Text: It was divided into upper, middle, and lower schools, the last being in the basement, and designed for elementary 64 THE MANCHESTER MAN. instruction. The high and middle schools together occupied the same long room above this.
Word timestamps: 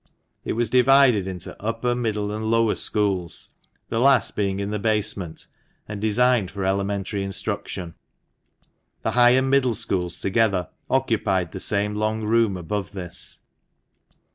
It 0.43 0.53
was 0.53 0.67
divided 0.71 1.27
into 1.27 1.55
upper, 1.61 1.93
middle, 1.93 2.31
and 2.31 2.45
lower 2.49 2.73
schools, 2.73 3.51
the 3.89 3.99
last 3.99 4.35
being 4.35 4.59
in 4.59 4.71
the 4.71 4.79
basement, 4.79 5.45
and 5.87 6.01
designed 6.01 6.49
for 6.49 6.65
elementary 6.65 7.21
64 7.23 7.23
THE 7.53 7.57
MANCHESTER 7.59 7.79
MAN. 7.81 7.85
instruction. 7.87 7.95
The 9.03 9.11
high 9.11 9.29
and 9.37 9.51
middle 9.51 9.75
schools 9.75 10.17
together 10.19 10.69
occupied 10.89 11.51
the 11.51 11.59
same 11.59 11.93
long 11.93 12.23
room 12.23 12.57
above 12.57 12.93
this. 12.93 13.41